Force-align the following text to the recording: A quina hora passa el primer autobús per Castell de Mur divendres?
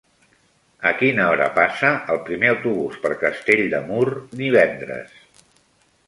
A 0.91 0.91
quina 1.01 1.25
hora 1.33 1.49
passa 1.57 1.91
el 2.13 2.21
primer 2.29 2.49
autobús 2.53 2.97
per 3.03 3.11
Castell 3.25 3.61
de 3.75 3.83
Mur 3.91 4.07
divendres? 4.41 5.13